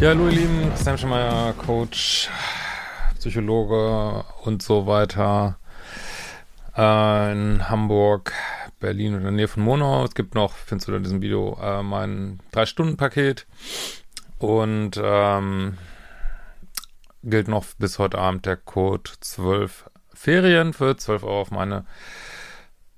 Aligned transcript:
Ja, 0.00 0.10
hallo 0.10 0.28
ihr 0.28 0.36
Lieben, 0.36 0.70
Christian 0.70 0.96
Schemeier, 0.96 1.52
Coach, 1.54 2.30
Psychologe 3.18 4.24
und 4.44 4.62
so 4.62 4.86
weiter 4.86 5.58
äh, 6.76 7.32
in 7.32 7.68
Hamburg, 7.68 8.32
Berlin 8.78 9.14
und 9.14 9.18
in 9.18 9.24
der 9.24 9.32
Nähe 9.32 9.48
von 9.48 9.64
Monau. 9.64 10.04
Es 10.04 10.14
gibt 10.14 10.36
noch, 10.36 10.52
findest 10.52 10.86
du 10.86 10.94
in 10.94 11.02
diesem 11.02 11.20
Video, 11.20 11.58
äh, 11.60 11.82
mein 11.82 12.38
3-Stunden-Paket 12.52 13.48
und 14.38 14.92
ähm, 15.02 15.78
gilt 17.24 17.48
noch 17.48 17.64
bis 17.80 17.98
heute 17.98 18.18
Abend 18.18 18.46
der 18.46 18.56
Code 18.56 19.10
12 19.18 19.90
Ferien 20.14 20.74
für 20.74 20.96
12 20.96 21.24
Euro 21.24 21.40
auf 21.40 21.50
meine 21.50 21.84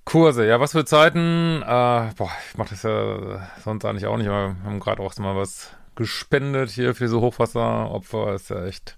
Kurse. 0.05 0.47
Ja, 0.47 0.61
was 0.61 0.73
für 0.73 0.85
Zeiten. 0.85 1.62
Äh, 1.62 1.64
boah, 1.64 2.31
ich 2.51 2.59
mache 2.59 2.70
das 2.70 2.83
ja 2.83 3.48
sonst 3.64 3.87
eigentlich 3.87 4.05
auch 4.05 4.19
nicht, 4.19 4.29
aber 4.29 4.55
wir 4.55 4.64
haben 4.64 4.81
gerade 4.81 5.03
auch 5.03 5.17
mal 5.17 5.35
was 5.35 5.70
gespendet 6.01 6.70
hier 6.70 6.95
für 6.95 7.09
so 7.09 7.20
Hochwasseropfer. 7.20 8.34
Ist 8.34 8.48
ja 8.48 8.65
echt 8.65 8.97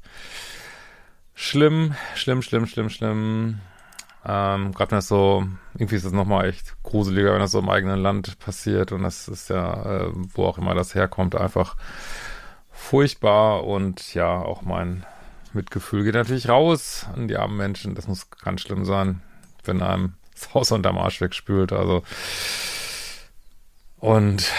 schlimm, 1.34 1.96
schlimm, 2.14 2.42
schlimm, 2.42 2.66
schlimm, 2.66 2.90
schlimm. 2.90 3.60
Ähm, 4.24 4.72
Gerade 4.72 4.92
wenn 4.92 4.98
das 4.98 5.08
so, 5.08 5.44
irgendwie 5.74 5.96
ist 5.96 6.06
das 6.06 6.12
nochmal 6.12 6.48
echt 6.48 6.80
gruseliger, 6.84 7.32
wenn 7.32 7.40
das 7.40 7.50
so 7.50 7.58
im 7.58 7.68
eigenen 7.68 7.98
Land 7.98 8.38
passiert 8.38 8.92
und 8.92 9.02
das 9.02 9.26
ist 9.26 9.50
ja, 9.50 9.82
äh, 9.82 10.12
wo 10.12 10.44
auch 10.44 10.58
immer 10.58 10.76
das 10.76 10.94
herkommt, 10.94 11.34
einfach 11.34 11.74
furchtbar 12.70 13.64
und 13.64 14.14
ja, 14.14 14.40
auch 14.40 14.62
mein 14.62 15.04
Mitgefühl 15.52 16.04
geht 16.04 16.14
natürlich 16.14 16.48
raus 16.48 17.06
an 17.16 17.26
die 17.26 17.36
armen 17.36 17.56
Menschen. 17.56 17.96
Das 17.96 18.06
muss 18.06 18.30
ganz 18.30 18.60
schlimm 18.60 18.84
sein, 18.84 19.22
wenn 19.64 19.82
einem 19.82 20.14
das 20.34 20.54
Haus 20.54 20.70
unterm 20.70 20.98
Arsch 20.98 21.20
wegspült, 21.20 21.72
also 21.72 22.04
und 23.98 24.52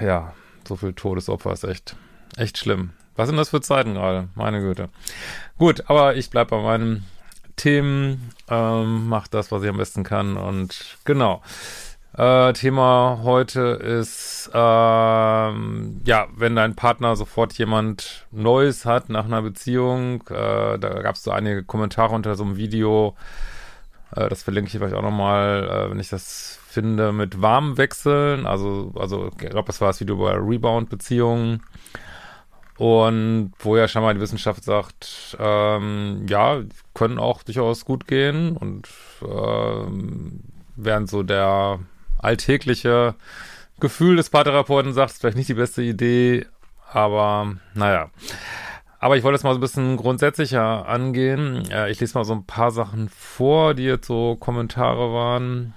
ja, 0.00 0.32
so 0.68 0.76
viel 0.76 0.92
Todesopfer 0.92 1.52
ist 1.52 1.64
echt, 1.64 1.96
echt 2.36 2.58
schlimm. 2.58 2.90
Was 3.16 3.28
sind 3.28 3.36
das 3.36 3.50
für 3.50 3.60
Zeiten 3.60 3.94
gerade? 3.94 4.28
Meine 4.36 4.60
Güte. 4.60 4.88
Gut, 5.58 5.84
aber 5.88 6.14
ich 6.14 6.30
bleibe 6.30 6.50
bei 6.50 6.62
meinen 6.62 7.04
Themen, 7.56 8.30
ähm, 8.48 9.08
mach 9.08 9.26
das, 9.26 9.50
was 9.50 9.62
ich 9.62 9.68
am 9.68 9.76
besten 9.76 10.04
kann 10.04 10.36
und 10.36 10.96
genau. 11.04 11.42
Äh, 12.16 12.52
Thema 12.52 13.20
heute 13.22 13.60
ist, 13.60 14.50
ähm, 14.54 16.00
ja, 16.04 16.26
wenn 16.36 16.56
dein 16.56 16.74
Partner 16.74 17.16
sofort 17.16 17.52
jemand 17.54 18.26
Neues 18.30 18.84
hat 18.84 19.08
nach 19.08 19.24
einer 19.24 19.42
Beziehung, 19.42 20.22
äh, 20.28 20.78
da 20.78 21.02
gab 21.02 21.16
es 21.16 21.22
so 21.22 21.30
einige 21.30 21.62
Kommentare 21.62 22.14
unter 22.14 22.34
so 22.34 22.44
einem 22.44 22.56
Video, 22.56 23.14
äh, 24.16 24.28
das 24.28 24.42
verlinke 24.42 24.68
ich 24.68 24.78
vielleicht 24.78 24.94
auch 24.94 25.02
nochmal, 25.02 25.68
äh, 25.68 25.90
wenn 25.90 26.00
ich 26.00 26.08
das 26.08 26.57
finde, 26.68 27.12
mit 27.12 27.40
warmen 27.40 27.78
Wechseln. 27.78 28.46
Also, 28.46 28.92
also 28.96 29.28
ich 29.28 29.38
glaube, 29.38 29.66
das 29.66 29.80
war 29.80 29.88
das 29.88 30.00
Video 30.00 30.16
über 30.16 30.34
Rebound-Beziehungen. 30.34 31.62
Und 32.76 33.52
wo 33.58 33.76
ja 33.76 33.88
schon 33.88 34.02
mal 34.02 34.14
die 34.14 34.20
Wissenschaft 34.20 34.62
sagt, 34.62 35.36
ähm, 35.40 36.26
ja, 36.28 36.62
können 36.94 37.18
auch 37.18 37.42
durchaus 37.42 37.84
gut 37.84 38.06
gehen. 38.06 38.56
Und 38.56 38.88
ähm, 39.22 40.40
während 40.76 41.10
so 41.10 41.24
der 41.24 41.80
alltägliche 42.18 43.16
Gefühl 43.80 44.16
des 44.16 44.30
Paartherapeuten 44.30 44.92
sagt, 44.92 45.10
ist 45.10 45.20
vielleicht 45.20 45.36
nicht 45.36 45.48
die 45.48 45.54
beste 45.54 45.82
Idee, 45.82 46.46
aber 46.92 47.56
naja. 47.74 48.10
Aber 49.00 49.16
ich 49.16 49.22
wollte 49.22 49.36
es 49.36 49.44
mal 49.44 49.52
so 49.52 49.58
ein 49.58 49.60
bisschen 49.60 49.96
grundsätzlicher 49.96 50.88
angehen. 50.88 51.68
Äh, 51.70 51.90
ich 51.90 52.00
lese 52.00 52.18
mal 52.18 52.24
so 52.24 52.32
ein 52.32 52.46
paar 52.46 52.70
Sachen 52.70 53.08
vor, 53.08 53.74
die 53.74 53.84
jetzt 53.84 54.06
so 54.06 54.36
Kommentare 54.36 55.12
waren. 55.12 55.74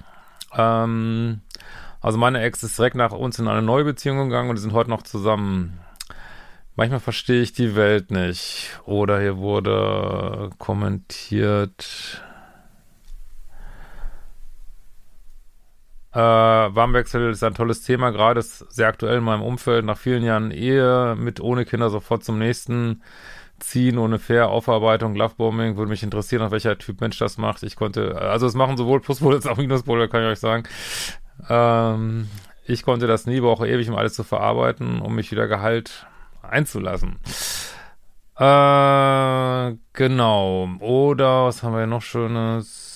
Ähm, 0.56 1.42
also 2.02 2.18
meine 2.18 2.42
Ex 2.42 2.64
ist 2.64 2.78
direkt 2.78 2.96
nach 2.96 3.12
uns 3.12 3.40
in 3.40 3.48
eine 3.48 3.62
neue 3.62 3.84
Beziehung 3.84 4.30
gegangen 4.30 4.50
und 4.50 4.58
sind 4.58 4.74
heute 4.74 4.90
noch 4.90 5.04
zusammen. 5.04 5.80
Manchmal 6.76 7.00
verstehe 7.00 7.42
ich 7.42 7.54
die 7.54 7.76
Welt 7.76 8.12
nicht. 8.12 8.80
Oder 8.86 9.20
hier 9.20 9.38
wurde 9.38 10.50
kommentiert. 10.58 12.24
Äh, 16.14 16.20
Warmwechsel 16.20 17.30
ist 17.32 17.44
ein 17.44 17.54
tolles 17.54 17.84
Thema, 17.84 18.10
gerade 18.12 18.42
ist 18.42 18.60
sehr 18.70 18.88
aktuell 18.88 19.20
in 19.20 19.24
meinem 19.24 19.44
Umfeld. 19.44 19.86
Nach 19.86 19.98
vielen 19.98 20.24
Jahren 20.24 20.52
Ehe 20.52 21.16
mit 21.16 21.40
ohne 21.40 21.66
Kinder 21.66 21.90
sofort 21.90 22.24
zum 22.24 22.38
nächsten 22.38 23.02
ziehen, 23.62 23.98
ohne 23.98 24.20
Fair, 24.20 24.50
Aufarbeitung, 24.50 25.16
Lovebombing. 25.16 25.78
Würde 25.78 25.90
mich 25.90 26.04
interessieren, 26.04 26.42
auf 26.42 26.52
welcher 26.52 26.78
Typ 26.78 27.02
Mensch 27.02 27.18
das 27.18 27.38
macht. 27.38 27.64
Ich 27.64 27.76
konnte, 27.76 28.20
also 28.22 28.46
es 28.46 28.54
machen 28.54 28.78
sowohl 28.78 29.00
Pluspole 29.00 29.36
als 29.38 29.48
auch 29.48 29.58
Minuspole, 29.58 30.10
kann 30.10 30.22
ich 30.24 30.30
euch 30.30 30.40
sagen. 30.40 30.64
Ähm, 31.50 32.28
ich 32.66 32.84
konnte 32.84 33.08
das 33.08 33.26
nie, 33.26 33.40
brauche 33.40 33.68
ewig, 33.68 33.90
um 33.90 33.96
alles 33.96 34.14
zu 34.14 34.24
verarbeiten, 34.24 35.02
um 35.02 35.16
mich 35.16 35.32
wieder 35.32 35.48
Gehalt 35.48 36.06
einzulassen. 36.42 37.20
Äh, 38.38 39.78
genau. 39.94 40.70
Oder 40.80 41.46
was 41.46 41.64
haben 41.64 41.76
wir 41.76 41.88
noch 41.88 42.02
Schönes? 42.02 42.91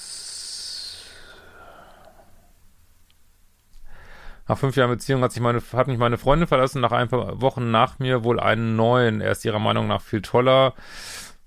Nach 4.47 4.57
fünf 4.57 4.75
Jahren 4.75 4.91
Beziehung 4.91 5.22
hat 5.22 5.31
sich 5.31 5.41
meine, 5.41 5.61
hat 5.73 5.88
mich 5.88 5.97
meine 5.97 6.17
Freundin 6.17 6.47
verlassen, 6.47 6.81
nach 6.81 6.91
ein 6.91 7.07
paar 7.07 7.41
Wochen 7.41 7.72
nach 7.72 7.97
mir 7.97 8.23
wohl 8.23 8.39
einen 8.39 8.75
neuen. 8.75 9.22
Er 9.22 9.31
ist 9.31 9.44
ihrer 9.44 9.59
Meinung 9.59 9.88
nach 9.88 10.01
viel 10.01 10.22
toller 10.22 10.73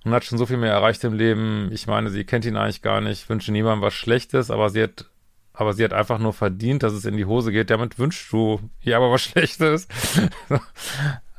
und 0.05 0.13
hat 0.13 0.25
schon 0.25 0.39
so 0.39 0.47
viel 0.47 0.57
mehr 0.57 0.73
erreicht 0.73 1.05
im 1.05 1.13
Leben. 1.13 1.71
Ich 1.73 1.87
meine, 1.87 2.11
sie 2.11 2.25
kennt 2.25 2.45
ihn 2.45 2.57
eigentlich 2.57 2.83
gar 2.83 3.01
nicht, 3.01 3.29
wünsche 3.29 3.53
niemandem 3.53 3.83
was 3.83 3.95
Schlechtes, 3.95 4.51
aber 4.51 4.69
sie 4.69 4.83
hat, 4.83 5.07
aber 5.53 5.75
sie 5.75 5.85
hat 5.85 5.93
einfach 5.93 6.19
nur 6.19 6.33
verdient, 6.33 6.83
dass 6.83 6.93
es 6.93 7.05
in 7.05 7.17
die 7.17 7.25
Hose 7.25 7.53
geht. 7.53 7.71
Damit 7.71 8.01
wünschst 8.01 8.33
du 8.33 8.61
ihr 8.81 8.97
aber 8.97 9.13
was 9.13 9.23
Schlechtes. 9.23 9.87
äh, 10.51 10.59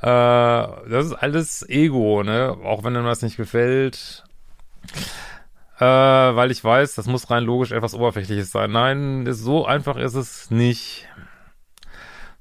das 0.01 1.05
ist 1.07 1.13
alles 1.13 1.67
Ego, 1.67 2.23
ne? 2.23 2.55
Auch 2.63 2.85
wenn 2.85 2.93
dir 2.93 3.03
das 3.03 3.21
nicht 3.21 3.35
gefällt. 3.35 4.23
Äh, 5.77 5.85
weil 5.85 6.51
ich 6.51 6.63
weiß, 6.63 6.95
das 6.95 7.07
muss 7.07 7.29
rein 7.29 7.43
logisch 7.43 7.73
etwas 7.73 7.93
Oberflächliches 7.93 8.51
sein. 8.51 8.71
Nein, 8.71 9.27
so 9.33 9.65
einfach 9.65 9.97
ist 9.97 10.15
es 10.15 10.51
nicht 10.51 11.07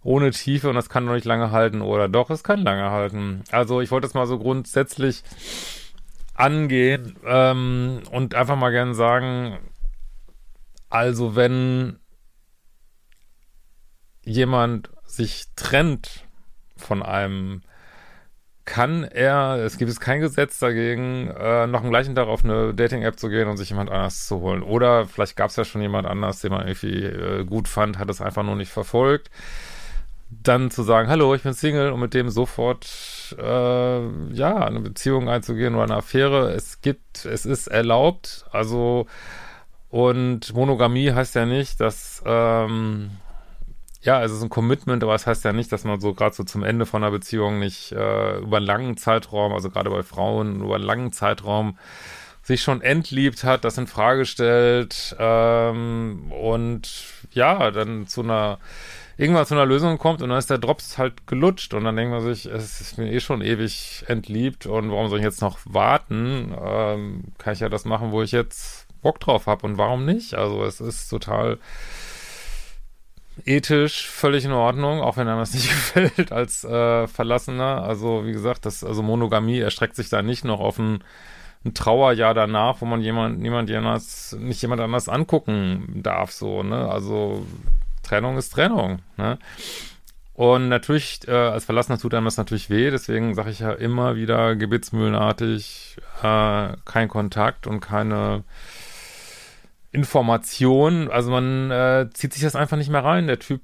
ohne 0.02 0.30
Tiefe 0.30 0.68
und 0.68 0.74
das 0.74 0.88
kann 0.88 1.06
doch 1.06 1.14
nicht 1.14 1.24
lange 1.24 1.50
halten. 1.50 1.82
Oder 1.82 2.08
doch, 2.08 2.30
es 2.30 2.44
kann 2.44 2.60
lange 2.62 2.90
halten. 2.90 3.42
Also 3.50 3.80
ich 3.80 3.90
wollte 3.90 4.06
es 4.06 4.14
mal 4.14 4.26
so 4.26 4.38
grundsätzlich 4.38 5.22
angehen 6.34 7.16
ähm, 7.26 8.02
und 8.12 8.34
einfach 8.34 8.56
mal 8.56 8.70
gerne 8.70 8.94
sagen, 8.94 9.58
also 10.88 11.34
wenn 11.34 11.98
jemand 14.22 14.90
sich 15.04 15.46
trennt 15.56 16.24
von 16.76 17.02
einem, 17.02 17.62
kann 18.64 19.02
er, 19.02 19.56
es 19.64 19.78
gibt 19.78 19.90
es 19.90 19.98
kein 19.98 20.20
Gesetz 20.20 20.58
dagegen, 20.58 21.28
äh, 21.28 21.66
noch 21.66 21.82
am 21.82 21.90
gleichen 21.90 22.14
Tag 22.14 22.28
auf 22.28 22.44
eine 22.44 22.74
Dating-App 22.74 23.18
zu 23.18 23.30
gehen 23.30 23.48
und 23.48 23.56
sich 23.56 23.70
jemand 23.70 23.90
anders 23.90 24.26
zu 24.26 24.40
holen. 24.40 24.62
Oder 24.62 25.06
vielleicht 25.06 25.36
gab 25.36 25.48
es 25.48 25.56
ja 25.56 25.64
schon 25.64 25.80
jemand 25.80 26.06
anders, 26.06 26.40
den 26.40 26.52
man 26.52 26.68
irgendwie 26.68 27.02
äh, 27.02 27.44
gut 27.44 27.66
fand, 27.66 27.98
hat 27.98 28.10
es 28.10 28.20
einfach 28.20 28.42
nur 28.42 28.56
nicht 28.56 28.70
verfolgt 28.70 29.30
dann 30.30 30.70
zu 30.70 30.82
sagen, 30.82 31.08
hallo, 31.08 31.34
ich 31.34 31.42
bin 31.42 31.54
Single 31.54 31.92
und 31.92 32.00
mit 32.00 32.14
dem 32.14 32.28
sofort 32.28 33.36
äh, 33.38 34.32
ja 34.32 34.56
eine 34.56 34.80
Beziehung 34.80 35.28
einzugehen 35.28 35.74
oder 35.74 35.84
eine 35.84 35.96
Affäre. 35.96 36.52
Es 36.52 36.80
gibt, 36.80 37.24
es 37.24 37.46
ist 37.46 37.66
erlaubt. 37.66 38.44
Also 38.52 39.06
und 39.90 40.52
Monogamie 40.54 41.12
heißt 41.12 41.34
ja 41.34 41.46
nicht, 41.46 41.80
dass 41.80 42.22
ähm, 42.26 43.10
ja, 44.02 44.22
es 44.22 44.32
ist 44.32 44.42
ein 44.42 44.50
Commitment, 44.50 45.02
aber 45.02 45.14
es 45.14 45.26
heißt 45.26 45.44
ja 45.44 45.52
nicht, 45.52 45.72
dass 45.72 45.84
man 45.84 46.00
so 46.00 46.14
gerade 46.14 46.34
so 46.34 46.44
zum 46.44 46.62
Ende 46.62 46.86
von 46.86 47.02
einer 47.02 47.10
Beziehung 47.10 47.58
nicht 47.58 47.92
äh, 47.92 48.38
über 48.38 48.58
einen 48.58 48.66
langen 48.66 48.96
Zeitraum, 48.96 49.52
also 49.52 49.70
gerade 49.70 49.90
bei 49.90 50.02
Frauen 50.02 50.62
über 50.62 50.76
einen 50.76 50.84
langen 50.84 51.12
Zeitraum 51.12 51.78
sich 52.42 52.62
schon 52.62 52.80
entliebt 52.80 53.44
hat, 53.44 53.64
das 53.64 53.76
in 53.76 53.86
Frage 53.86 54.24
stellt 54.24 55.16
ähm, 55.18 56.32
und 56.32 56.88
ja, 57.32 57.70
dann 57.70 58.06
zu 58.06 58.22
einer 58.22 58.58
irgendwann 59.18 59.46
zu 59.46 59.54
einer 59.54 59.66
Lösung 59.66 59.98
kommt 59.98 60.22
und 60.22 60.30
dann 60.30 60.38
ist 60.38 60.48
der 60.48 60.58
Drops 60.58 60.96
halt 60.96 61.26
gelutscht 61.26 61.74
und 61.74 61.84
dann 61.84 61.96
denkt 61.96 62.12
man 62.12 62.22
sich, 62.22 62.46
es 62.46 62.80
ist 62.80 62.98
mir 62.98 63.12
eh 63.12 63.18
schon 63.18 63.42
ewig 63.42 64.04
entliebt 64.06 64.66
und 64.66 64.90
warum 64.90 65.08
soll 65.08 65.18
ich 65.18 65.24
jetzt 65.24 65.42
noch 65.42 65.58
warten? 65.64 66.54
Ähm, 66.64 67.24
kann 67.36 67.52
ich 67.52 67.60
ja 67.60 67.68
das 67.68 67.84
machen, 67.84 68.12
wo 68.12 68.22
ich 68.22 68.30
jetzt 68.30 68.86
Bock 69.02 69.18
drauf 69.18 69.46
habe 69.46 69.66
und 69.66 69.76
warum 69.76 70.04
nicht? 70.04 70.34
Also 70.34 70.64
es 70.64 70.80
ist 70.80 71.08
total 71.08 71.58
ethisch 73.44 74.08
völlig 74.08 74.44
in 74.44 74.52
Ordnung, 74.52 75.00
auch 75.00 75.16
wenn 75.16 75.26
einem 75.26 75.40
das 75.40 75.52
nicht 75.54 75.68
gefällt 75.94 76.30
als 76.30 76.62
äh, 76.62 77.08
Verlassener. 77.08 77.82
Also 77.82 78.24
wie 78.24 78.32
gesagt, 78.32 78.66
das 78.66 78.84
also 78.84 79.02
Monogamie 79.02 79.58
erstreckt 79.58 79.96
sich 79.96 80.10
da 80.10 80.22
nicht 80.22 80.44
noch 80.44 80.60
auf 80.60 80.78
ein, 80.78 81.02
ein 81.64 81.74
Trauerjahr 81.74 82.34
danach, 82.34 82.80
wo 82.80 82.84
man 82.84 83.00
jemand 83.00 83.40
niemand 83.40 83.68
anders 83.72 84.36
nicht 84.38 84.62
jemand 84.62 84.80
anders 84.80 85.08
angucken 85.08 86.02
darf 86.04 86.30
so, 86.30 86.62
ne? 86.62 86.88
Also 86.88 87.44
Trennung 88.08 88.38
ist 88.38 88.50
Trennung, 88.50 89.00
ne? 89.16 89.38
Und 90.34 90.68
natürlich, 90.68 91.26
äh, 91.26 91.32
als 91.32 91.64
Verlassener 91.64 91.98
tut 91.98 92.14
einem 92.14 92.26
das 92.26 92.36
natürlich 92.36 92.70
weh, 92.70 92.92
deswegen 92.92 93.34
sage 93.34 93.50
ich 93.50 93.58
ja 93.58 93.72
immer 93.72 94.14
wieder 94.14 94.54
gebetsmühlenartig, 94.54 95.96
äh, 96.22 96.76
kein 96.84 97.08
Kontakt 97.08 97.66
und 97.66 97.80
keine 97.80 98.44
Information. 99.90 101.10
Also 101.10 101.32
man 101.32 101.72
äh, 101.72 102.08
zieht 102.14 102.34
sich 102.34 102.42
das 102.42 102.54
einfach 102.54 102.76
nicht 102.76 102.90
mehr 102.90 103.02
rein. 103.02 103.26
Der 103.26 103.40
Typ 103.40 103.62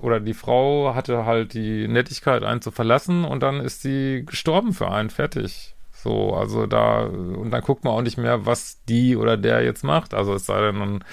oder 0.00 0.18
die 0.18 0.32
Frau 0.32 0.94
hatte 0.94 1.26
halt 1.26 1.52
die 1.52 1.88
Nettigkeit, 1.88 2.42
einen 2.42 2.62
zu 2.62 2.70
verlassen 2.70 3.24
und 3.24 3.42
dann 3.42 3.60
ist 3.60 3.82
sie 3.82 4.24
gestorben 4.24 4.72
für 4.72 4.90
einen, 4.90 5.10
fertig. 5.10 5.74
So, 5.92 6.34
also 6.34 6.66
da, 6.66 7.02
und 7.02 7.50
dann 7.50 7.62
guckt 7.62 7.84
man 7.84 7.92
auch 7.92 8.02
nicht 8.02 8.18
mehr, 8.18 8.46
was 8.46 8.82
die 8.88 9.16
oder 9.16 9.36
der 9.36 9.62
jetzt 9.62 9.84
macht. 9.84 10.14
Also 10.14 10.34
es 10.34 10.46
sei 10.46 10.60
denn, 10.60 10.76
man 10.76 11.04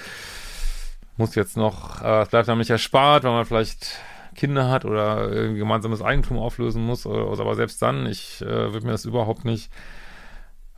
muss 1.22 1.36
jetzt 1.36 1.56
noch, 1.56 2.02
äh, 2.02 2.22
es 2.22 2.30
bleibt 2.30 2.48
einem 2.48 2.58
nicht 2.58 2.70
erspart, 2.70 3.22
weil 3.22 3.30
man 3.30 3.44
vielleicht 3.44 3.98
Kinder 4.34 4.68
hat 4.68 4.84
oder 4.84 5.30
äh, 5.30 5.54
gemeinsames 5.54 6.02
Eigentum 6.02 6.36
auflösen 6.36 6.84
muss. 6.84 7.06
Oder, 7.06 7.28
oder, 7.28 7.42
aber 7.42 7.54
selbst 7.54 7.80
dann, 7.80 8.06
ich 8.06 8.42
äh, 8.42 8.72
würde 8.72 8.84
mir 8.84 8.92
das 8.92 9.04
überhaupt 9.04 9.44
nicht 9.44 9.70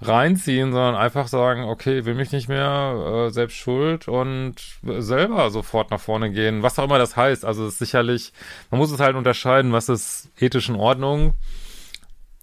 reinziehen, 0.02 0.72
sondern 0.72 0.96
einfach 0.96 1.28
sagen, 1.28 1.64
okay, 1.64 2.04
will 2.04 2.14
mich 2.14 2.30
nicht 2.30 2.48
mehr, 2.48 3.28
äh, 3.28 3.30
selbst 3.30 3.56
schuld 3.56 4.06
und 4.06 4.56
selber 4.82 5.50
sofort 5.50 5.90
nach 5.90 6.00
vorne 6.00 6.30
gehen, 6.30 6.62
was 6.62 6.78
auch 6.78 6.84
immer 6.84 6.98
das 6.98 7.16
heißt. 7.16 7.46
Also 7.46 7.64
es 7.64 7.74
ist 7.74 7.78
sicherlich, 7.78 8.34
man 8.70 8.78
muss 8.78 8.90
es 8.90 9.00
halt 9.00 9.16
unterscheiden, 9.16 9.72
was 9.72 9.88
ist 9.88 10.28
ethisch 10.38 10.68
in 10.68 10.76
Ordnung 10.76 11.32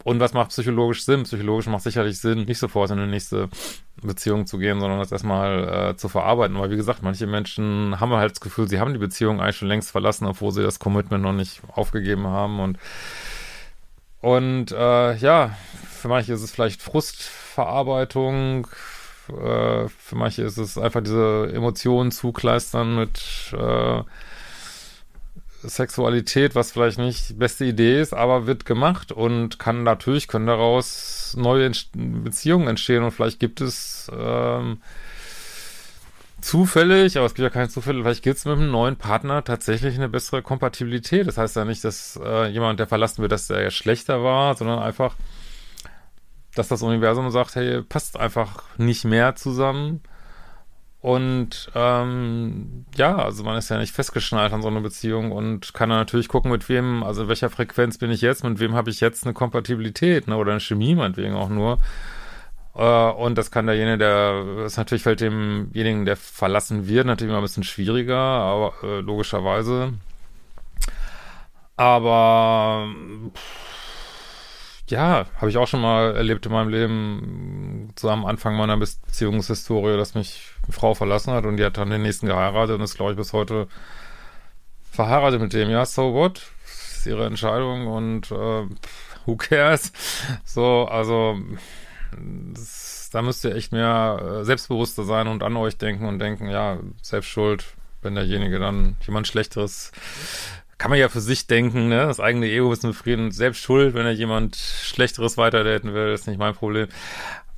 und 0.03 0.19
was 0.19 0.33
macht 0.33 0.49
psychologisch 0.49 1.03
Sinn? 1.05 1.23
Psychologisch 1.23 1.67
macht 1.67 1.83
sicherlich 1.83 2.19
Sinn, 2.19 2.45
nicht 2.45 2.59
sofort 2.59 2.91
in 2.91 2.99
eine 2.99 3.07
nächste 3.07 3.49
Beziehung 4.01 4.47
zu 4.47 4.57
gehen, 4.57 4.79
sondern 4.79 4.99
das 4.99 5.11
erstmal 5.11 5.91
äh, 5.91 5.95
zu 5.95 6.09
verarbeiten. 6.09 6.57
Weil 6.59 6.71
wie 6.71 6.77
gesagt, 6.77 7.03
manche 7.03 7.27
Menschen 7.27 7.99
haben 7.99 8.11
halt 8.13 8.31
das 8.31 8.41
Gefühl, 8.41 8.67
sie 8.67 8.79
haben 8.79 8.93
die 8.93 8.99
Beziehung 8.99 9.39
eigentlich 9.39 9.57
schon 9.57 9.67
längst 9.67 9.91
verlassen, 9.91 10.25
obwohl 10.25 10.51
sie 10.51 10.63
das 10.63 10.79
Commitment 10.79 11.23
noch 11.23 11.33
nicht 11.33 11.61
aufgegeben 11.73 12.27
haben. 12.27 12.59
Und, 12.59 12.79
und 14.21 14.71
äh, 14.71 15.15
ja, 15.17 15.55
für 15.89 16.07
manche 16.07 16.33
ist 16.33 16.41
es 16.41 16.51
vielleicht 16.51 16.81
Frustverarbeitung, 16.81 18.67
äh, 19.29 19.87
für 19.87 20.15
manche 20.15 20.43
ist 20.43 20.57
es 20.57 20.77
einfach 20.77 21.01
diese 21.01 21.51
Emotionen 21.53 22.11
zukleistern 22.11 22.95
mit 22.95 23.53
äh, 23.53 24.01
Sexualität, 25.63 26.55
was 26.55 26.71
vielleicht 26.71 26.97
nicht 26.97 27.29
die 27.29 27.33
beste 27.33 27.65
Idee 27.65 28.01
ist, 28.01 28.13
aber 28.13 28.47
wird 28.47 28.65
gemacht 28.65 29.11
und 29.11 29.59
kann 29.59 29.83
natürlich, 29.83 30.27
können 30.27 30.47
daraus 30.47 31.35
neue 31.37 31.71
Beziehungen 31.93 32.67
entstehen 32.67 33.03
und 33.03 33.11
vielleicht 33.11 33.39
gibt 33.39 33.61
es 33.61 34.11
ähm, 34.13 34.81
zufällig, 36.41 37.17
aber 37.17 37.25
es 37.27 37.33
gibt 37.33 37.43
ja 37.43 37.49
keine 37.49 37.69
Zufälle, 37.69 38.01
vielleicht 38.01 38.23
gibt 38.23 38.37
es 38.37 38.45
mit 38.45 38.57
einem 38.57 38.71
neuen 38.71 38.95
Partner 38.95 39.43
tatsächlich 39.43 39.95
eine 39.95 40.09
bessere 40.09 40.41
Kompatibilität. 40.41 41.27
Das 41.27 41.37
heißt 41.37 41.55
ja 41.55 41.65
nicht, 41.65 41.83
dass 41.83 42.19
äh, 42.23 42.47
jemand, 42.47 42.79
der 42.79 42.87
verlassen 42.87 43.21
wird, 43.21 43.31
dass 43.31 43.47
der 43.47 43.69
schlechter 43.71 44.23
war, 44.23 44.55
sondern 44.55 44.79
einfach, 44.79 45.15
dass 46.55 46.67
das 46.67 46.81
Universum 46.81 47.29
sagt, 47.29 47.55
hey, 47.55 47.81
passt 47.83 48.19
einfach 48.19 48.63
nicht 48.77 49.05
mehr 49.05 49.35
zusammen 49.35 50.01
und 51.01 51.71
ähm, 51.73 52.85
ja, 52.95 53.15
also 53.15 53.43
man 53.43 53.57
ist 53.57 53.69
ja 53.69 53.79
nicht 53.79 53.93
festgeschnallt 53.93 54.53
an 54.53 54.61
so 54.61 54.67
einer 54.67 54.81
Beziehung 54.81 55.31
und 55.31 55.73
kann 55.73 55.89
dann 55.89 55.97
natürlich 55.97 56.27
gucken, 56.27 56.51
mit 56.51 56.69
wem, 56.69 57.03
also 57.03 57.23
in 57.23 57.27
welcher 57.27 57.49
Frequenz 57.49 57.97
bin 57.97 58.11
ich 58.11 58.21
jetzt, 58.21 58.43
mit 58.43 58.59
wem 58.59 58.75
habe 58.75 58.91
ich 58.91 59.01
jetzt 59.01 59.25
eine 59.25 59.33
Kompatibilität, 59.33 60.27
ne, 60.27 60.37
oder 60.37 60.51
eine 60.51 60.59
Chemie 60.59 60.93
meinetwegen 60.93 61.33
auch 61.33 61.49
nur. 61.49 61.79
Äh, 62.75 62.83
und 62.83 63.35
das 63.37 63.49
kann 63.49 63.65
derjenige, 63.65 63.97
der, 63.97 64.43
das 64.63 64.77
natürlich 64.77 65.01
fällt 65.01 65.21
demjenigen, 65.21 66.05
der 66.05 66.17
verlassen 66.17 66.87
wird, 66.87 67.07
natürlich 67.07 67.31
immer 67.31 67.39
ein 67.39 67.43
bisschen 67.43 67.63
schwieriger, 67.63 68.17
aber 68.17 68.73
äh, 68.83 68.99
logischerweise. 69.01 69.93
Aber 71.77 72.87
pff, 73.33 73.80
ja, 74.91 75.25
habe 75.37 75.49
ich 75.49 75.57
auch 75.57 75.67
schon 75.67 75.81
mal 75.81 76.15
erlebt 76.15 76.45
in 76.45 76.51
meinem 76.51 76.69
Leben, 76.69 77.93
so 77.97 78.09
am 78.09 78.25
Anfang 78.25 78.55
meiner 78.55 78.77
Beziehungshistorie, 78.77 79.97
dass 79.97 80.15
mich 80.15 80.51
eine 80.63 80.73
Frau 80.73 80.93
verlassen 80.93 81.33
hat 81.33 81.45
und 81.45 81.57
die 81.57 81.65
hat 81.65 81.77
dann 81.77 81.89
den 81.89 82.03
nächsten 82.03 82.27
geheiratet 82.27 82.75
und 82.75 82.81
ist, 82.81 82.95
glaube 82.95 83.11
ich, 83.11 83.17
bis 83.17 83.33
heute 83.33 83.67
verheiratet 84.91 85.41
mit 85.41 85.53
dem. 85.53 85.69
Ja, 85.69 85.85
so 85.85 86.13
what? 86.13 86.43
Das 86.63 86.97
ist 86.97 87.07
ihre 87.07 87.25
Entscheidung 87.25 87.87
und 87.87 88.31
äh, 88.31 88.67
who 89.25 89.35
cares? 89.37 89.91
So, 90.45 90.85
also 90.85 91.37
das, 92.53 93.09
da 93.11 93.21
müsst 93.21 93.43
ihr 93.45 93.55
echt 93.55 93.71
mehr 93.71 94.39
äh, 94.41 94.45
selbstbewusster 94.45 95.03
sein 95.03 95.27
und 95.27 95.43
an 95.43 95.55
euch 95.57 95.77
denken 95.77 96.05
und 96.05 96.19
denken, 96.19 96.49
ja, 96.49 96.79
selbst 97.01 97.29
schuld, 97.29 97.65
wenn 98.01 98.15
derjenige 98.15 98.59
dann 98.59 98.97
jemand 99.05 99.27
Schlechteres 99.27 99.91
kann 100.81 100.89
man 100.89 100.99
ja 100.99 101.09
für 101.09 101.21
sich 101.21 101.45
denken, 101.45 101.89
ne? 101.89 102.07
Das 102.07 102.19
eigene 102.19 102.47
Ego 102.47 102.73
ist 102.73 102.81
befrieden, 102.81 103.29
selbst 103.29 103.61
schuld, 103.61 103.93
wenn 103.93 104.07
er 104.07 104.13
jemand 104.13 104.55
Schlechteres 104.55 105.37
weiterdaten 105.37 105.93
will, 105.93 106.11
ist 106.11 106.25
nicht 106.25 106.39
mein 106.39 106.55
Problem. 106.55 106.87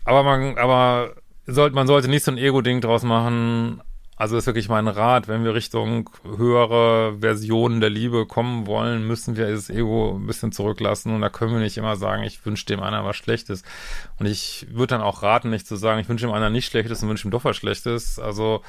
Aber 0.03 0.23
man, 0.23 0.57
aber 0.57 1.13
sollte, 1.47 1.73
man 1.73 1.87
sollte 1.87 2.09
nicht 2.09 2.25
so 2.25 2.31
ein 2.31 2.37
Ego-Ding 2.37 2.81
draus 2.81 3.03
machen. 3.03 3.81
Also 4.17 4.35
ist 4.35 4.45
wirklich 4.45 4.67
mein 4.67 4.89
Rat, 4.89 5.29
wenn 5.29 5.45
wir 5.45 5.53
Richtung 5.53 6.09
höhere 6.25 7.17
Versionen 7.21 7.79
der 7.79 7.89
Liebe 7.89 8.25
kommen 8.25 8.67
wollen, 8.67 9.07
müssen 9.07 9.37
wir 9.37 9.47
dieses 9.47 9.69
Ego 9.69 10.17
ein 10.17 10.27
bisschen 10.27 10.51
zurücklassen 10.51 11.15
und 11.15 11.21
da 11.21 11.29
können 11.29 11.53
wir 11.53 11.61
nicht 11.61 11.77
immer 11.77 11.95
sagen, 11.95 12.23
ich 12.23 12.45
wünsche 12.45 12.65
dem 12.65 12.81
einer 12.81 13.05
was 13.05 13.15
Schlechtes. 13.15 13.63
Und 14.19 14.25
ich 14.25 14.67
würde 14.69 14.95
dann 14.95 15.01
auch 15.01 15.23
raten, 15.23 15.49
nicht 15.49 15.65
zu 15.65 15.77
sagen, 15.77 16.01
ich 16.01 16.09
wünsche 16.09 16.25
dem 16.25 16.33
einer 16.33 16.49
nicht 16.49 16.65
Schlechtes 16.65 17.01
und 17.01 17.07
wünsche 17.07 17.25
ihm 17.25 17.31
doch 17.31 17.45
was 17.45 17.55
Schlechtes. 17.55 18.19
Also 18.19 18.61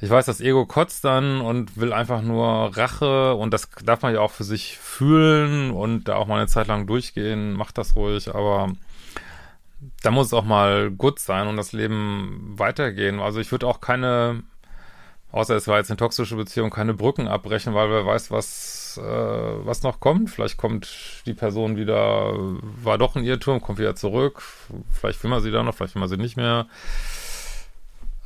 ich 0.00 0.08
weiß, 0.08 0.26
das 0.26 0.40
Ego 0.40 0.64
kotzt 0.64 1.04
dann 1.04 1.40
und 1.42 1.76
will 1.76 1.92
einfach 1.92 2.22
nur 2.22 2.76
Rache 2.76 3.34
und 3.34 3.52
das 3.52 3.68
darf 3.84 4.00
man 4.02 4.14
ja 4.14 4.20
auch 4.20 4.30
für 4.30 4.44
sich 4.44 4.78
fühlen 4.78 5.70
und 5.70 6.04
da 6.04 6.16
auch 6.16 6.26
mal 6.26 6.38
eine 6.38 6.46
Zeit 6.46 6.68
lang 6.68 6.86
durchgehen, 6.86 7.52
macht 7.52 7.76
das 7.76 7.96
ruhig, 7.96 8.34
aber 8.34 8.72
da 10.02 10.10
muss 10.10 10.28
es 10.28 10.34
auch 10.34 10.44
mal 10.44 10.90
gut 10.90 11.18
sein 11.18 11.48
und 11.48 11.56
das 11.56 11.72
Leben 11.72 12.54
weitergehen. 12.56 13.20
Also 13.20 13.40
ich 13.40 13.50
würde 13.50 13.66
auch 13.66 13.80
keine, 13.80 14.42
außer 15.32 15.54
es 15.54 15.68
war 15.68 15.78
jetzt 15.78 15.90
eine 15.90 15.98
toxische 15.98 16.36
Beziehung, 16.36 16.70
keine 16.70 16.94
Brücken 16.94 17.28
abbrechen, 17.28 17.74
weil 17.74 17.90
wer 17.90 18.06
weiß, 18.06 18.30
was, 18.30 18.98
äh, 19.02 19.02
was 19.02 19.82
noch 19.82 20.00
kommt. 20.00 20.30
Vielleicht 20.30 20.56
kommt 20.56 21.22
die 21.26 21.34
Person 21.34 21.76
wieder, 21.76 22.34
war 22.60 22.98
doch 22.98 23.16
ein 23.16 23.24
Irrtum, 23.24 23.60
kommt 23.60 23.78
wieder 23.78 23.96
zurück. 23.96 24.42
Vielleicht 24.92 25.22
will 25.22 25.30
man 25.30 25.42
sie 25.42 25.50
da 25.50 25.62
noch, 25.62 25.74
vielleicht 25.74 25.94
will 25.94 26.00
man 26.00 26.08
sie 26.08 26.16
nicht 26.16 26.36
mehr. 26.36 26.66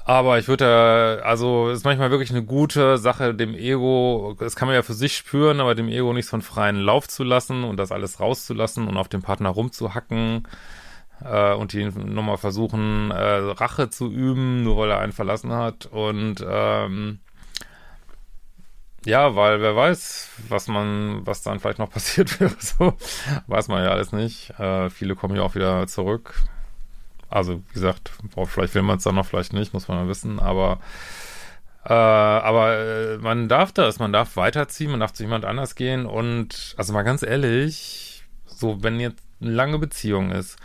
Aber 0.07 0.39
ich 0.39 0.49
würde, 0.49 1.23
also 1.25 1.71
ist 1.71 1.85
manchmal 1.85 2.11
wirklich 2.11 2.31
eine 2.31 2.45
gute 2.45 2.99
Sache, 2.99 3.35
dem 3.35 3.55
Ego, 3.55 4.37
das 4.39 4.55
kann 4.55 4.69
man 4.69 4.75
ja 4.75 4.83
für 4.83 4.93
sich 4.93 5.17
spüren, 5.17 5.61
aber 5.61 5.75
dem 5.75 5.89
Ego 5.89 6.13
nicht 6.13 6.27
so 6.27 6.37
einen 6.37 6.43
freien 6.43 6.77
Lauf 6.77 7.09
zu 7.09 7.25
lassen 7.25 7.65
und 7.65 7.79
das 7.79 7.91
alles 7.91 8.21
rauszulassen 8.21 8.87
und 8.87 8.99
auf 8.99 9.09
dem 9.09 9.23
Partner 9.23 9.49
rumzuhacken 9.49 10.47
äh, 11.25 11.55
und 11.55 11.73
ihn 11.73 12.15
nochmal 12.15 12.37
versuchen, 12.37 13.11
äh, 13.13 13.17
Rache 13.17 13.89
zu 13.89 14.11
üben, 14.11 14.63
nur 14.63 14.77
weil 14.77 14.91
er 14.91 14.99
einen 14.99 15.13
verlassen 15.13 15.53
hat. 15.53 15.87
Und 15.87 16.45
ähm, 16.47 17.21
ja, 19.07 19.35
weil 19.37 19.63
wer 19.63 19.75
weiß, 19.75 20.31
was 20.49 20.69
man, 20.69 21.27
was 21.27 21.43
dann 21.43 21.61
vielleicht 21.61 21.79
noch 21.79 21.91
passiert 21.91 22.41
wäre, 22.41 22.55
so 22.59 22.95
weiß 23.47 23.69
man 23.69 23.83
ja 23.83 23.91
alles 23.91 24.13
nicht. 24.13 24.51
Äh, 24.59 24.91
viele 24.91 25.17
kommen 25.17 25.37
ja 25.37 25.43
auch 25.43 25.55
wieder 25.55 25.87
zurück. 25.87 26.35
Also, 27.35 27.65
wie 27.69 27.75
gesagt, 27.75 28.13
vielleicht 28.47 28.77
will 28.77 28.83
man 28.83 28.99
es 28.99 29.03
dann 29.03 29.17
noch, 29.17 29.27
vielleicht 29.27 29.55
nicht, 29.55 29.75
muss 29.75 29.89
man 29.89 29.99
ja 29.99 30.09
wissen, 30.09 30.39
aber 30.39 30.79
äh, 31.85 31.93
aber 31.93 32.79
äh, 32.79 33.19
man 33.19 33.49
darf 33.49 33.73
das, 33.73 33.99
man 33.99 34.13
darf 34.13 34.37
weiterziehen, 34.37 34.93
man 34.93 35.01
darf 35.01 35.13
zu 35.15 35.25
jemand 35.25 35.45
anders 35.45 35.75
gehen 35.75 36.07
und 36.07 36.77
also 36.77 36.93
mal 36.93 37.03
ganz 37.03 37.25
ehrlich, 37.25 38.23
so 38.47 38.85
wenn 38.85 39.01
jetzt 39.01 39.21
eine 39.41 39.51
lange 39.51 39.81
Beziehung 39.81 40.31
ist, 40.31 40.57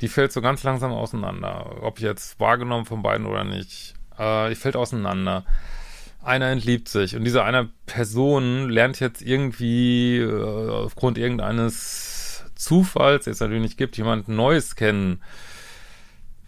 die 0.00 0.08
fällt 0.08 0.32
so 0.32 0.40
ganz 0.40 0.64
langsam 0.64 0.90
auseinander, 0.90 1.82
ob 1.82 2.00
jetzt 2.00 2.40
wahrgenommen 2.40 2.84
von 2.84 3.02
beiden 3.02 3.24
oder 3.24 3.44
nicht, 3.44 3.94
äh, 4.18 4.48
die 4.48 4.56
fällt 4.56 4.74
auseinander. 4.74 5.44
Einer 6.20 6.50
entliebt 6.50 6.88
sich 6.88 7.14
und 7.14 7.22
diese 7.22 7.44
eine 7.44 7.70
Person 7.86 8.68
lernt 8.68 8.98
jetzt 8.98 9.22
irgendwie 9.22 10.18
äh, 10.18 10.68
aufgrund 10.68 11.16
irgendeines 11.16 12.44
Zufalls, 12.56 13.24
der 13.24 13.34
es 13.34 13.40
natürlich 13.40 13.62
nicht 13.62 13.78
gibt, 13.78 13.96
jemand 13.96 14.26
Neues 14.26 14.74
kennen 14.74 15.22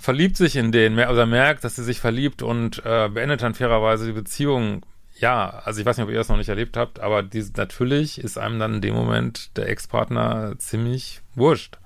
verliebt 0.04 0.36
sich 0.36 0.56
in 0.56 0.70
den, 0.70 0.98
also 0.98 1.20
er 1.20 1.26
merkt, 1.26 1.64
dass 1.64 1.76
sie 1.76 1.82
sich 1.82 1.98
verliebt 1.98 2.42
und 2.42 2.84
äh, 2.84 3.08
beendet 3.08 3.40
dann 3.40 3.54
fairerweise 3.54 4.04
die 4.04 4.12
Beziehung. 4.12 4.84
Ja, 5.18 5.62
also 5.64 5.80
ich 5.80 5.86
weiß 5.86 5.96
nicht, 5.96 6.04
ob 6.04 6.10
ihr 6.10 6.18
das 6.18 6.28
noch 6.28 6.36
nicht 6.36 6.50
erlebt 6.50 6.76
habt, 6.76 7.00
aber 7.00 7.22
die, 7.22 7.42
natürlich 7.56 8.18
ist 8.18 8.36
einem 8.36 8.58
dann 8.58 8.74
in 8.74 8.80
dem 8.82 8.94
Moment 8.94 9.56
der 9.56 9.68
Ex-Partner 9.70 10.56
ziemlich 10.58 11.22
wurscht. 11.34 11.78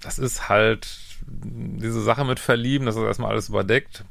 Das 0.00 0.20
ist 0.20 0.48
halt 0.48 0.96
diese 1.26 2.02
Sache 2.02 2.24
mit 2.24 2.38
Verlieben, 2.38 2.86
das 2.86 2.94
ist 2.94 3.02
erstmal 3.02 3.32
alles 3.32 3.48
überdeckt. 3.48 4.04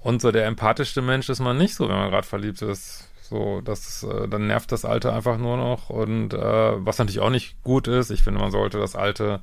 Und 0.00 0.20
so 0.20 0.32
der 0.32 0.46
empathischste 0.46 1.02
Mensch 1.02 1.28
ist 1.28 1.40
man 1.40 1.56
nicht 1.56 1.76
so, 1.76 1.88
wenn 1.88 1.96
man 1.96 2.10
gerade 2.10 2.26
verliebt 2.26 2.62
ist. 2.62 3.08
So, 3.22 3.60
das, 3.60 4.02
äh, 4.02 4.26
dann 4.26 4.48
nervt 4.48 4.72
das 4.72 4.84
Alte 4.84 5.12
einfach 5.12 5.38
nur 5.38 5.56
noch. 5.56 5.88
Und 5.90 6.34
äh, 6.34 6.84
was 6.84 6.98
natürlich 6.98 7.20
auch 7.20 7.30
nicht 7.30 7.62
gut 7.62 7.86
ist, 7.86 8.10
ich 8.10 8.22
finde, 8.22 8.40
man 8.40 8.50
sollte 8.50 8.78
das 8.78 8.96
Alte 8.96 9.40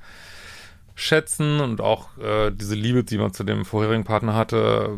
schätzen 0.96 1.60
und 1.60 1.82
auch 1.82 2.18
äh, 2.18 2.52
diese 2.52 2.76
Liebe, 2.76 3.04
die 3.04 3.18
man 3.18 3.34
zu 3.34 3.44
dem 3.44 3.66
vorherigen 3.66 4.06
Partner 4.06 4.34
hatte, 4.34 4.98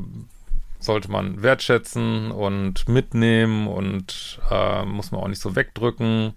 sollte 0.79 1.11
man 1.11 1.41
wertschätzen 1.41 2.31
und 2.31 2.87
mitnehmen 2.87 3.67
und 3.67 4.39
äh, 4.49 4.85
muss 4.85 5.11
man 5.11 5.21
auch 5.21 5.27
nicht 5.27 5.41
so 5.41 5.55
wegdrücken. 5.55 6.33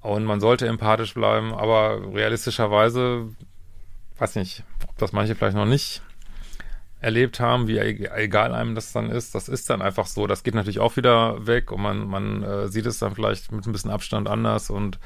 Und 0.00 0.24
man 0.24 0.40
sollte 0.40 0.68
empathisch 0.68 1.14
bleiben, 1.14 1.52
aber 1.52 2.14
realistischerweise, 2.14 3.28
weiß 4.18 4.36
nicht, 4.36 4.62
ob 4.88 4.96
das 4.98 5.12
manche 5.12 5.34
vielleicht 5.34 5.56
noch 5.56 5.66
nicht 5.66 6.02
erlebt 7.00 7.40
haben, 7.40 7.68
wie 7.68 7.78
egal 7.78 8.54
einem 8.54 8.74
das 8.74 8.92
dann 8.92 9.10
ist, 9.10 9.34
das 9.34 9.48
ist 9.48 9.70
dann 9.70 9.82
einfach 9.82 10.06
so. 10.06 10.26
Das 10.26 10.42
geht 10.42 10.54
natürlich 10.54 10.80
auch 10.80 10.96
wieder 10.96 11.46
weg 11.46 11.70
und 11.72 11.80
man, 11.80 12.06
man 12.06 12.42
äh, 12.42 12.68
sieht 12.68 12.86
es 12.86 12.98
dann 12.98 13.14
vielleicht 13.14 13.52
mit 13.52 13.66
ein 13.66 13.72
bisschen 13.72 13.90
Abstand 13.90 14.28
anders 14.28 14.70
und 14.70 14.98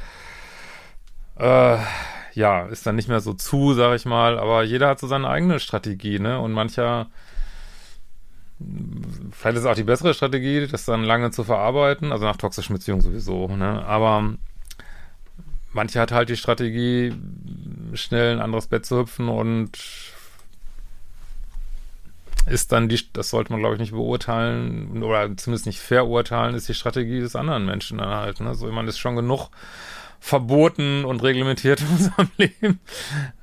äh, 1.37 1.79
ja, 2.35 2.67
ist 2.67 2.87
dann 2.87 2.97
nicht 2.97 3.09
mehr 3.09 3.21
so 3.21 3.35
zu, 3.35 3.75
sag 3.75 3.95
ich 3.95 4.05
mal, 4.05 4.39
aber 4.39 4.63
jeder 4.63 4.89
hat 4.89 5.01
so 5.01 5.07
seine 5.07 5.29
eigene 5.29 5.61
Strategie, 5.61 6.19
ne? 6.19 6.41
Und 6.41 6.53
mancher, 6.53 7.09
vielleicht 9.33 9.57
ist 9.57 9.65
es 9.65 9.67
auch 9.67 9.75
die 9.75 9.85
bessere 9.85 10.15
Strategie, 10.15 10.67
das 10.67 10.85
dann 10.85 11.05
lange 11.05 11.31
zu 11.31 11.45
verarbeiten, 11.45 12.13
also 12.13 12.25
nach 12.25 12.37
toxischen 12.37 12.75
Beziehungen 12.75 13.03
sowieso, 13.03 13.49
ne? 13.49 13.85
Aber 13.85 14.35
manche 15.73 16.01
hat 16.01 16.13
halt 16.13 16.29
die 16.29 16.37
Strategie, 16.37 17.15
schnell 17.95 18.37
ein 18.37 18.41
anderes 18.41 18.67
Bett 18.67 18.87
zu 18.87 19.01
hüpfen 19.01 19.29
und 19.29 19.79
ist 22.47 22.73
dann 22.73 22.89
die, 22.89 23.01
das 23.13 23.31
sollte 23.31 23.53
man 23.53 23.61
glaube 23.61 23.77
ich 23.77 23.81
nicht 23.81 23.93
beurteilen 23.93 25.03
oder 25.03 25.37
zumindest 25.37 25.67
nicht 25.67 25.79
verurteilen, 25.79 26.55
ist 26.55 26.69
die 26.69 26.75
Strategie 26.75 27.21
des 27.21 27.37
anderen 27.37 27.67
Menschen 27.67 27.99
dann 27.99 28.09
halt. 28.09 28.41
Ne? 28.41 28.55
So, 28.55 28.67
ich 28.67 28.75
meine, 28.75 28.89
ist 28.89 28.99
schon 28.99 29.17
genug 29.17 29.51
verboten 30.23 31.05
und 31.05 31.21
reglementiert 31.25 31.81
in 31.81 31.89
unserem 31.89 32.31
Leben. 32.37 32.79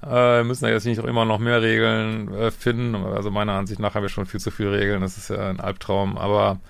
Äh, 0.01 0.37
wir 0.37 0.43
müssen 0.45 0.63
ja 0.63 0.71
jetzt 0.71 0.85
nicht 0.85 1.03
immer 1.03 1.25
noch 1.25 1.37
mehr 1.37 1.61
Regeln 1.61 2.33
äh, 2.33 2.51
finden. 2.51 2.95
Also 2.95 3.29
meiner 3.29 3.51
Ansicht 3.51 3.81
nach 3.81 3.95
haben 3.95 4.03
wir 4.03 4.09
schon 4.09 4.25
viel 4.25 4.39
zu 4.39 4.49
viele 4.49 4.71
Regeln. 4.71 5.01
Das 5.01 5.17
ist 5.17 5.29
ja 5.29 5.49
ein 5.49 5.59
Albtraum. 5.59 6.17
Aber 6.17 6.61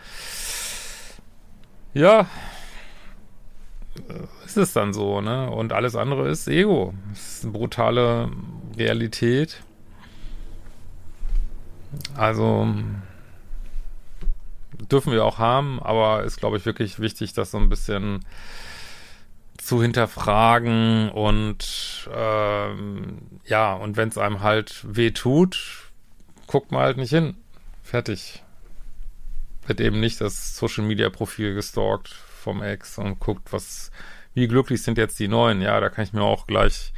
ja, 1.94 2.22
äh, 4.10 4.46
ist 4.46 4.58
es 4.58 4.74
dann 4.74 4.94
so, 4.94 5.22
ne? 5.22 5.52
Und 5.52 5.74
alles 5.74 5.96
andere 5.96 6.28
ist 6.28 6.48
Ego. 6.48 6.96
Das 7.12 7.36
ist 7.36 7.44
eine 7.44 7.54
brutale 7.54 8.32
Realität. 8.78 9.62
Also 12.18 12.68
dürfen 14.92 15.14
wir 15.14 15.24
auch 15.24 15.38
haben, 15.38 15.80
aber 15.80 16.24
ist, 16.24 16.38
glaube 16.38 16.58
ich, 16.58 16.66
wirklich 16.66 17.00
wichtig, 17.00 17.34
das 17.34 17.52
so 17.52 17.60
ein 17.60 17.70
bisschen 17.70 18.26
zu 19.70 19.82
hinterfragen 19.82 21.10
und 21.10 22.10
ähm, 22.12 23.40
ja, 23.46 23.74
und 23.74 23.98
wenn 23.98 24.10
es 24.10 24.18
einem 24.18 24.42
halt 24.42 24.84
weh 24.84 25.12
tut, 25.12 25.92
guckt 26.48 26.72
man 26.72 26.82
halt 26.82 26.98
nicht 26.98 27.12
hin. 27.12 27.36
Fertig. 27.84 28.44
Wird 29.68 29.80
eben 29.80 30.00
nicht 30.00 30.22
das 30.22 30.58
Social 30.58 30.84
Media 30.84 31.10
Profil 31.10 31.54
gestalkt 31.54 32.08
vom 32.08 32.64
Ex 32.64 32.98
und 32.98 33.20
guckt, 33.20 33.54
was, 33.54 33.92
wie 34.34 34.48
glücklich 34.48 34.82
sind 34.82 34.98
jetzt 34.98 35.20
die 35.20 35.28
neuen. 35.28 35.62
Ja, 35.62 35.80
da 35.80 35.90
kann 35.90 36.04
ich 36.04 36.14
mir 36.14 36.24
auch 36.24 36.48
gleich 36.48 36.92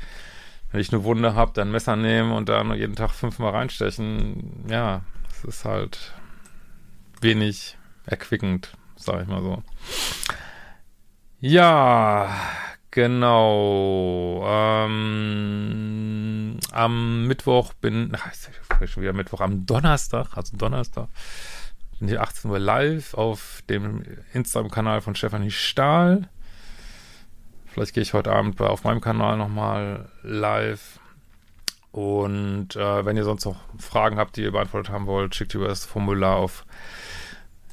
wenn 0.71 0.79
ich 0.79 0.93
eine 0.93 1.03
Wunde 1.03 1.35
habe, 1.35 1.51
dann 1.53 1.71
Messer 1.71 1.95
nehmen 1.95 2.31
und 2.31 2.47
dann 2.47 2.73
jeden 2.73 2.95
Tag 2.95 3.11
fünfmal 3.11 3.51
reinstechen. 3.51 4.65
Ja, 4.69 5.01
es 5.29 5.43
ist 5.43 5.65
halt 5.65 6.13
wenig 7.19 7.77
erquickend, 8.05 8.71
sag 8.95 9.21
ich 9.21 9.27
mal 9.27 9.41
so. 9.41 9.61
Ja, 11.41 12.29
genau. 12.91 14.43
Ähm, 14.45 16.11
am 16.71 17.27
Mittwoch 17.27 17.73
bin, 17.73 18.11
ach, 18.15 18.31
ist 18.31 18.49
schon 18.91 19.03
wieder 19.03 19.13
Mittwoch, 19.13 19.41
am 19.41 19.65
Donnerstag, 19.65 20.37
also 20.37 20.55
Donnerstag, 20.57 21.07
bin 21.99 22.09
ich 22.09 22.19
18 22.19 22.51
Uhr 22.51 22.59
live 22.59 23.13
auf 23.13 23.63
dem 23.69 24.03
Instagram-Kanal 24.33 25.01
von 25.01 25.15
Stefanie 25.15 25.51
Stahl. 25.51 26.29
Vielleicht 27.67 27.93
gehe 27.93 28.03
ich 28.03 28.13
heute 28.13 28.31
Abend 28.31 28.59
auf 28.59 28.83
meinem 28.83 29.01
Kanal 29.01 29.37
nochmal 29.37 30.09
live. 30.23 30.99
Und 31.91 32.75
äh, 32.75 33.05
wenn 33.05 33.17
ihr 33.17 33.23
sonst 33.23 33.45
noch 33.45 33.57
Fragen 33.77 34.17
habt, 34.17 34.35
die 34.37 34.43
ihr 34.43 34.51
beantwortet 34.51 34.91
haben 34.91 35.07
wollt, 35.07 35.35
schickt 35.35 35.53
über 35.55 35.67
das 35.67 35.85
Formular 35.85 36.37
auf 36.37 36.65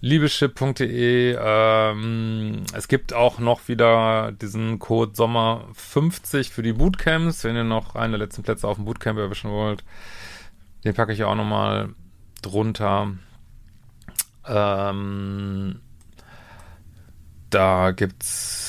liebeschip.de. 0.00 1.37
Ähm, 1.40 2.62
es 2.73 2.88
gibt 2.88 3.12
auch 3.12 3.38
noch 3.38 3.69
wieder 3.69 4.33
diesen 4.33 4.78
Code 4.78 5.12
Sommer 5.14 5.64
50 5.75 6.50
für 6.50 6.62
die 6.62 6.73
Bootcamps, 6.73 7.45
wenn 7.45 7.57
ihr 7.57 7.64
noch 7.64 7.95
einen 7.95 8.12
der 8.12 8.21
letzten 8.21 8.43
Plätze 8.43 8.69
auf 8.69 8.76
dem 8.76 8.85
Bootcamp 8.85 9.19
erwischen 9.19 9.50
wollt. 9.50 9.85
Den 10.85 10.95
packe 10.95 11.12
ich 11.12 11.25
auch 11.25 11.35
nochmal 11.35 11.90
drunter. 12.43 13.12
Ähm, 14.47 15.81
da 17.50 17.90
gibt's 17.90 18.69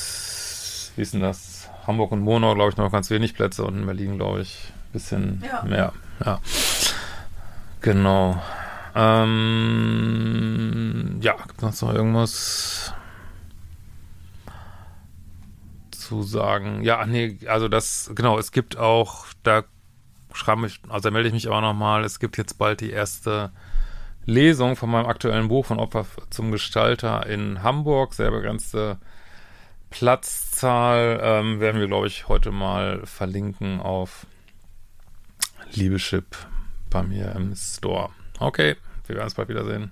wie 1.00 1.03
ist 1.03 1.13
denn 1.13 1.21
das? 1.21 1.69
Hamburg 1.88 2.12
und 2.12 2.19
Monau, 2.19 2.55
glaube 2.55 2.71
ich, 2.71 2.77
noch 2.77 2.91
ganz 2.91 3.09
wenig 3.09 3.33
Plätze 3.33 3.63
und 3.63 3.77
in 3.77 3.86
Berlin, 3.86 4.17
glaube 4.17 4.41
ich, 4.41 4.67
ein 4.67 4.91
bisschen 4.91 5.41
ja. 5.45 5.63
mehr. 5.63 5.93
Ja. 6.25 6.41
Genau. 7.79 8.36
Ähm, 8.93 10.59
ja, 11.19 11.35
gibt 11.47 11.61
es 11.61 11.81
noch 11.81 11.93
irgendwas 11.93 12.93
zu 15.91 16.23
sagen? 16.23 16.83
Ja, 16.83 17.05
nee, 17.05 17.38
also 17.47 17.67
das, 17.67 18.11
genau, 18.15 18.38
es 18.39 18.51
gibt 18.51 18.77
auch, 18.77 19.25
da 19.43 19.63
schreibe 20.33 20.67
ich, 20.67 20.79
also 20.89 21.09
da 21.09 21.11
melde 21.11 21.27
ich 21.27 21.33
mich 21.33 21.47
aber 21.47 21.61
nochmal, 21.61 22.03
es 22.03 22.19
gibt 22.19 22.38
jetzt 22.38 22.57
bald 22.57 22.81
die 22.81 22.91
erste 22.91 23.51
Lesung 24.25 24.75
von 24.75 24.89
meinem 24.89 25.07
aktuellen 25.07 25.47
Buch 25.47 25.65
von 25.65 25.79
Opfer 25.79 26.05
zum 26.29 26.51
Gestalter 26.51 27.25
in 27.25 27.63
Hamburg, 27.63 28.13
sehr 28.13 28.31
begrenzte 28.31 28.97
Platzzahl 29.89 31.19
ähm, 31.21 31.59
werden 31.59 31.79
wir, 31.79 31.88
glaube 31.88 32.07
ich, 32.07 32.27
heute 32.27 32.51
mal 32.51 33.05
verlinken 33.05 33.79
auf 33.79 34.27
Liebeschip 35.71 36.38
bei 36.89 37.03
mir 37.03 37.31
im 37.35 37.55
Store. 37.55 38.09
Okay, 38.39 38.75
wir 39.07 39.15
werden 39.15 39.25
uns 39.25 39.33
bald 39.33 39.49
wiedersehen. 39.49 39.91